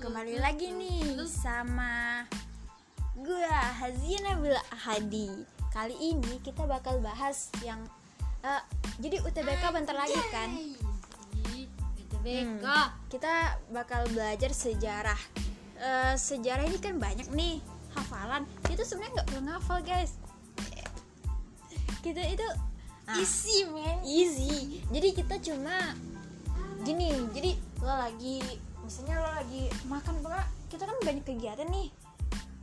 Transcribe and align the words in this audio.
kembali 0.00 0.40
lagi 0.40 0.72
nih 0.72 1.20
sama 1.28 2.24
gue 3.20 3.44
Hazina 3.52 4.32
Bila 4.40 4.56
Hadi. 4.72 5.28
Kali 5.68 5.92
ini 5.92 6.40
kita 6.40 6.64
bakal 6.64 6.96
bahas 7.04 7.52
yang 7.60 7.84
eh, 8.40 8.62
jadi 8.96 9.20
UTBK 9.20 9.60
bentar 9.76 9.92
lagi 9.92 10.16
kan. 10.32 10.48
UTBK 12.00 12.64
Hmm, 12.64 12.88
kita 13.12 13.60
bakal 13.76 14.08
belajar 14.16 14.56
sejarah. 14.56 15.20
Eh, 15.76 16.16
sejarah 16.16 16.64
ini 16.64 16.80
kan 16.80 16.96
banyak 16.96 17.28
nih 17.36 17.60
hafalan. 17.92 18.48
Itu 18.72 18.88
sebenarnya 18.88 19.20
nggak 19.20 19.28
perlu 19.28 19.42
ngafal 19.52 19.78
guys. 19.84 20.16
Kita 22.00 22.24
itu 22.24 22.48
ah, 23.04 23.20
isi 23.20 23.68
men 23.68 24.00
easy 24.08 24.80
jadi 24.88 25.08
kita 25.12 25.36
cuma 25.44 25.92
gini 26.88 27.12
jadi 27.36 27.52
lo 27.84 27.92
lagi 27.92 28.64
misalnya 28.88 29.20
lo 29.20 29.28
lagi 29.36 29.68
makan 29.84 30.16
pula 30.24 30.40
kita 30.72 30.88
kan 30.88 30.96
banyak 31.04 31.20
kegiatan 31.28 31.68
nih. 31.68 31.92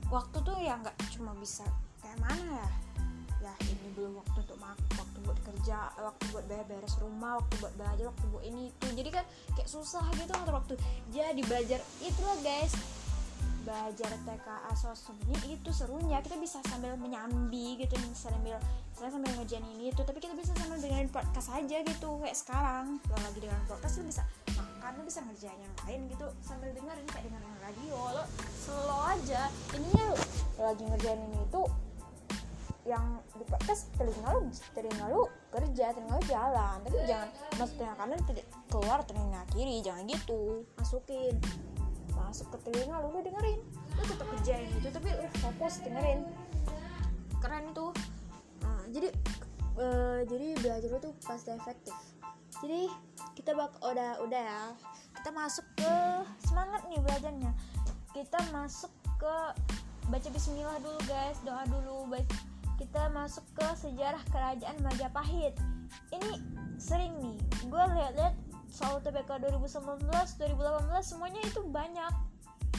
Waktu 0.10 0.38
tuh 0.42 0.58
ya 0.58 0.74
nggak 0.82 0.98
cuma 1.14 1.38
bisa 1.38 1.62
kayak 2.02 2.18
mana 2.18 2.66
ya? 2.66 2.70
Ya 3.46 3.54
ini 3.70 3.94
belum 3.94 4.18
waktu 4.18 4.42
untuk 4.42 4.58
makan 4.58 4.90
waktu 4.98 5.18
buat 5.22 5.40
kerja 5.46 5.94
waktu 6.02 6.24
buat 6.34 6.46
beres 6.50 6.98
rumah 6.98 7.38
waktu 7.38 7.54
buat 7.62 7.74
belajar 7.78 8.10
waktu 8.10 8.26
buat 8.34 8.42
ini 8.42 8.74
itu. 8.74 8.88
Jadi 8.98 9.10
kan 9.14 9.26
kayak 9.54 9.70
susah 9.70 10.02
gitu 10.18 10.34
ngatur 10.34 10.58
waktu. 10.58 10.74
Jadi 11.14 11.42
belajar 11.46 11.80
itulah 12.02 12.38
guys. 12.42 12.74
Belajar 13.62 14.10
TKA 14.26 14.74
sosmed 14.74 15.42
itu 15.46 15.70
serunya. 15.74 16.22
Kita 16.26 16.42
bisa 16.42 16.58
sambil 16.66 16.98
menyambi 16.98 17.78
gitu 17.86 17.98
sambil 18.18 18.58
saya 18.98 19.14
sambil 19.14 19.30
ngerjain 19.38 19.66
ini 19.78 19.94
itu. 19.94 20.02
Tapi 20.02 20.18
kita 20.18 20.34
bisa 20.34 20.58
sambil 20.58 20.82
dengerin 20.82 21.10
podcast 21.14 21.54
aja 21.54 21.86
gitu 21.86 22.10
kayak 22.18 22.34
sekarang. 22.34 22.98
Kalau 23.06 23.22
lagi 23.22 23.46
dengerin 23.46 23.66
podcast 23.70 24.02
lu 24.02 24.10
bisa 24.10 24.26
makan 24.86 25.02
lu 25.02 25.10
bisa 25.10 25.26
ngerjain 25.26 25.58
yang 25.58 25.76
lain 25.82 26.02
gitu. 26.14 26.28
Sambil 26.46 26.70
dengerin 26.78 27.10
kayak 27.10 27.26
dengerin 27.26 27.58
radio. 27.58 27.98
Lo 28.22 28.24
slow 28.62 29.02
aja. 29.18 29.50
Ininya 29.74 30.14
lo 30.14 30.18
lagi 30.62 30.84
ngerjain 30.86 31.26
ini 31.26 31.42
itu 31.42 31.62
yang 32.86 33.18
di 33.34 33.42
podcast 33.50 33.90
telinga 33.98 34.30
lu 34.30 34.46
telinga 34.78 35.06
lu 35.10 35.26
kerja 35.50 35.90
telinga 35.90 36.22
lu 36.22 36.24
jalan. 36.30 36.78
Tapi 36.86 36.98
jangan 37.10 37.30
masuk 37.58 37.76
telinga 37.82 37.96
kanan 37.98 38.20
tidak 38.30 38.46
keluar 38.70 39.00
telinga 39.10 39.42
kiri 39.58 39.82
jangan 39.82 40.06
gitu. 40.06 40.62
Masukin. 40.78 41.34
Masuk 42.14 42.46
ke 42.54 42.58
telinga 42.70 43.02
lu 43.02 43.10
lu 43.10 43.20
dengerin. 43.26 43.60
Lu 43.98 44.04
tetap 44.06 44.28
kerjain 44.38 44.70
itu 44.70 44.90
tapi 44.94 45.10
lu 45.18 45.26
fokus 45.42 45.82
dengerin. 45.82 46.30
Keren 47.42 47.74
itu 47.74 47.90
Nah, 48.66 48.82
jadi 48.90 49.10
eh, 49.78 50.20
jadi 50.30 50.48
belajar 50.62 50.90
itu 50.94 51.10
pasti 51.26 51.50
efektif. 51.54 51.98
Jadi 52.62 52.90
kita 53.36 53.52
bak 53.52 53.76
udah 53.84 54.24
udah 54.24 54.42
ya. 54.42 54.64
Kita 55.20 55.30
masuk 55.36 55.66
ke 55.76 55.94
semangat 56.48 56.88
nih 56.88 57.04
belajarnya. 57.04 57.52
Kita 58.16 58.40
masuk 58.56 58.90
ke 59.20 59.36
baca 60.08 60.30
Bismillah 60.32 60.80
dulu 60.80 61.00
guys 61.06 61.38
doa 61.44 61.68
dulu. 61.68 62.08
Baik 62.08 62.26
kita 62.76 63.08
masuk 63.12 63.44
ke 63.56 63.68
sejarah 63.76 64.24
kerajaan 64.32 64.76
Majapahit. 64.84 65.56
Ini 66.12 66.40
sering 66.80 67.16
nih 67.20 67.38
gue 67.68 67.84
lihat-lihat 67.96 68.36
soal 68.72 69.00
TBK 69.00 69.48
2019 69.48 70.04
2018 70.08 70.92
semuanya 71.04 71.42
itu 71.44 71.62
banyak. 71.68 72.14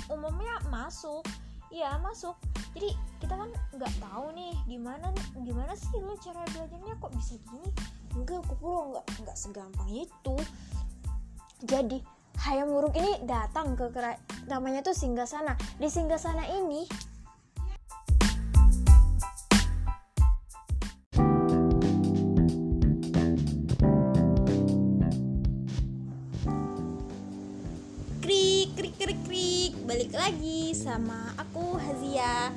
Umumnya 0.08 0.56
masuk 0.72 1.24
iya 1.68 2.00
masuk. 2.00 2.36
Jadi 2.76 2.92
kita 3.20 3.34
kan 3.36 3.48
nggak 3.72 3.92
tahu 4.00 4.32
nih 4.36 4.52
gimana 4.68 5.08
gimana 5.40 5.72
sih 5.72 6.00
lo 6.04 6.16
cara 6.20 6.44
belajarnya 6.52 6.94
kok 7.00 7.12
bisa 7.16 7.40
gini 7.48 7.72
enggak 8.16 8.40
aku 8.48 8.54
pura 8.56 8.80
nggak 8.96 9.04
nggak 9.22 9.36
segampang 9.36 9.90
itu. 9.92 10.36
Jadi 11.68 12.00
Hayam 12.36 12.68
Wuruk 12.72 12.96
ini 12.96 13.16
datang 13.24 13.76
ke 13.76 13.92
kera- 13.92 14.20
namanya 14.48 14.80
tuh 14.84 14.96
Singgasana. 14.96 15.56
Di 15.76 15.88
Singgasana 15.88 16.48
ini 16.48 16.84
krik 28.24 28.68
krik 28.76 28.94
krik 29.00 29.20
krik. 29.28 29.72
Balik 29.84 30.12
lagi 30.16 30.72
sama 30.72 31.32
aku 31.36 31.76
Hazia. 31.80 32.52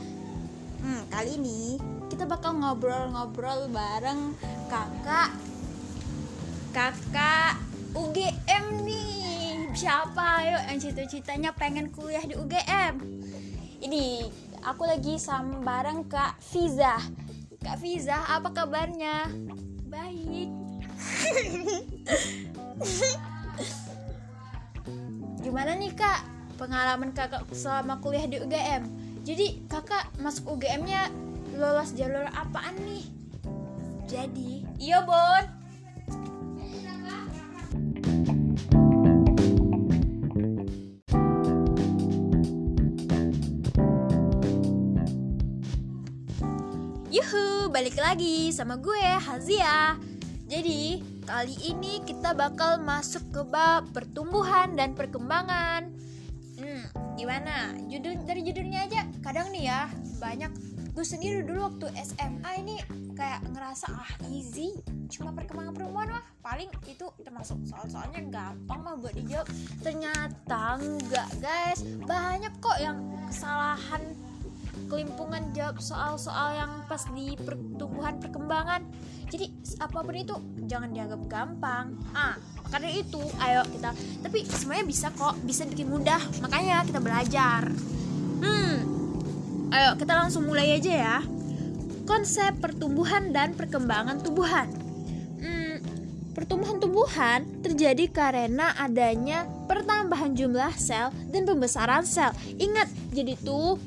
Hmm, 0.80 1.04
kali 1.12 1.36
ini 1.36 1.80
kita 2.12 2.24
bakal 2.24 2.56
ngobrol-ngobrol 2.60 3.72
bareng 3.72 4.36
kakak 4.68 5.32
kakak 6.70 7.58
UGM 7.98 8.86
nih 8.86 9.74
siapa 9.74 10.46
ayo 10.46 10.58
yang 10.70 10.78
cita-citanya 10.78 11.50
pengen 11.58 11.90
kuliah 11.90 12.22
di 12.22 12.38
UGM 12.38 13.02
ini 13.82 14.30
aku 14.62 14.86
lagi 14.86 15.18
sama 15.18 15.66
bareng 15.66 16.06
kak 16.06 16.38
Fiza 16.38 17.02
kak 17.66 17.82
Fiza 17.82 18.22
apa 18.30 18.54
kabarnya 18.54 19.34
baik 19.90 20.50
Gimana 25.40 25.74
nih 25.74 25.96
kak 25.96 26.22
pengalaman 26.60 27.16
kakak 27.16 27.48
selama 27.56 28.04
kuliah 28.04 28.28
di 28.28 28.44
UGM? 28.44 28.84
Jadi 29.24 29.64
kakak 29.72 30.12
masuk 30.20 30.60
UGM-nya 30.60 31.08
lolos 31.56 31.96
jalur 31.96 32.28
apaan 32.36 32.76
nih? 32.84 33.08
Jadi, 34.06 34.68
iya 34.76 35.00
Bon. 35.08 35.59
Yuhu, 47.20 47.68
balik 47.68 48.00
lagi 48.00 48.48
sama 48.48 48.80
gue 48.80 49.04
Hazia. 49.20 50.00
Jadi, 50.48 51.04
kali 51.28 51.52
ini 51.68 52.00
kita 52.08 52.32
bakal 52.32 52.80
masuk 52.80 53.20
ke 53.36 53.44
bab 53.44 53.92
pertumbuhan 53.92 54.72
dan 54.80 54.96
perkembangan. 54.96 55.92
Hmm, 56.56 56.88
gimana? 57.20 57.76
Judul 57.92 58.24
dari 58.24 58.40
judulnya 58.48 58.88
aja 58.88 59.04
kadang 59.20 59.52
nih 59.52 59.68
ya, 59.68 59.92
banyak 60.24 60.48
gue 60.96 61.04
sendiri 61.04 61.44
dulu 61.44 61.68
waktu 61.68 61.92
SMA 62.08 62.52
ini 62.64 62.80
kayak 63.20 63.44
ngerasa 63.52 63.88
ah 63.92 64.12
easy 64.32 64.80
cuma 65.12 65.36
perkembangan 65.36 65.72
perempuan 65.72 66.12
mah 66.12 66.24
paling 66.44 66.68
itu 66.92 67.08
termasuk 67.24 67.56
soal-soalnya 67.68 68.20
gampang 68.28 68.80
mah 68.84 69.00
buat 69.00 69.16
dijawab 69.16 69.48
ternyata 69.80 70.76
enggak 70.76 71.30
guys 71.40 71.88
banyak 72.04 72.52
kok 72.60 72.80
yang 72.84 73.00
kesalahan 73.32 74.04
kelimpungan 74.90 75.54
jawab 75.54 75.78
soal-soal 75.78 76.58
yang 76.58 76.72
pas 76.90 77.06
di 77.14 77.38
pertumbuhan 77.38 78.18
perkembangan. 78.18 78.82
Jadi 79.30 79.46
apa 79.78 80.02
pun 80.02 80.16
itu 80.18 80.36
jangan 80.66 80.90
dianggap 80.90 81.22
gampang. 81.30 81.94
Ah 82.12 82.34
karena 82.74 82.90
itu 82.90 83.22
ayo 83.42 83.62
kita 83.70 83.94
tapi 84.26 84.46
semuanya 84.50 84.86
bisa 84.90 85.08
kok 85.14 85.38
bisa 85.46 85.70
bikin 85.70 85.88
mudah. 85.94 86.20
Makanya 86.42 86.84
kita 86.90 87.00
belajar. 87.00 87.70
Hmm 88.42 88.76
ayo 89.70 89.94
kita 89.96 90.14
langsung 90.18 90.50
mulai 90.50 90.82
aja 90.82 90.92
ya. 90.92 91.18
Konsep 92.10 92.58
pertumbuhan 92.58 93.30
dan 93.30 93.54
perkembangan 93.54 94.18
tubuhan 94.26 94.66
hmm, 95.40 95.76
pertumbuhan 96.34 96.78
tubuhan 96.82 97.40
terjadi 97.62 98.06
karena 98.10 98.74
adanya 98.78 99.48
pertambahan 99.70 100.34
jumlah 100.34 100.74
sel 100.74 101.14
dan 101.30 101.46
pembesaran 101.46 102.02
sel. 102.06 102.34
Ingat 102.58 102.90
jadi 103.14 103.38
tuh 103.40 103.78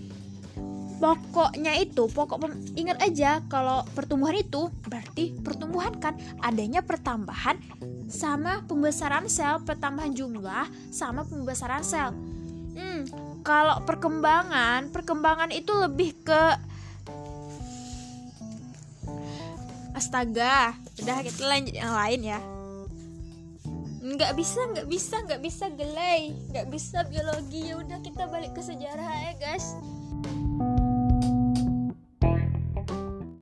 pokoknya 1.02 1.82
itu 1.82 2.06
pokok 2.06 2.46
ingat 2.78 3.02
aja 3.02 3.42
kalau 3.50 3.82
pertumbuhan 3.90 4.38
itu 4.38 4.70
berarti 4.86 5.34
pertumbuhan 5.42 5.98
kan? 5.98 6.14
Adanya 6.38 6.78
pertambahan 6.86 7.58
sama 8.06 8.62
pembesaran 8.70 9.26
sel 9.26 9.58
pertambahan 9.66 10.14
jumlah 10.14 10.70
sama 10.94 11.26
pembesaran 11.26 11.82
sel. 11.82 12.14
Hmm, 12.78 13.02
kalau 13.42 13.82
perkembangan 13.82 14.94
perkembangan 14.94 15.50
itu 15.50 15.74
lebih 15.74 16.14
ke 16.22 16.42
astaga 19.98 20.78
udah 21.02 21.18
kita 21.26 21.42
lanjut 21.50 21.74
yang 21.74 21.90
lain 21.98 22.20
ya. 22.30 22.40
Nggak 24.06 24.38
bisa 24.38 24.60
nggak 24.70 24.86
bisa 24.86 25.14
nggak 25.26 25.42
bisa 25.42 25.66
gelai 25.74 26.30
nggak 26.54 26.70
bisa 26.70 27.02
biologi. 27.10 27.74
Ya 27.74 27.82
udah 27.82 27.98
kita 28.06 28.30
balik 28.30 28.54
ke 28.54 28.62
sejarah 28.62 29.34
ya 29.34 29.34
guys 29.42 29.74